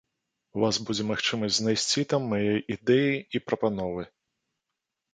У 0.55 0.63
вас 0.63 0.79
будзе 0.87 1.03
магчымасць 1.11 1.53
знайсці 1.59 2.05
там 2.15 2.27
мае 2.33 2.57
ідэі 2.79 3.15
і 3.35 3.47
прапановы. 3.49 4.03